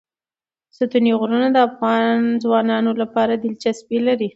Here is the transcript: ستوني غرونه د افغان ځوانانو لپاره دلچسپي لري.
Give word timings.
ستوني 0.77 1.11
غرونه 1.19 1.47
د 1.51 1.57
افغان 1.69 2.17
ځوانانو 2.43 2.91
لپاره 3.01 3.33
دلچسپي 3.43 3.97
لري. 4.07 4.29